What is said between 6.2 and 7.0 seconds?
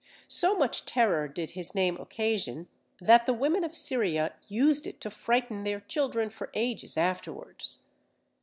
for ages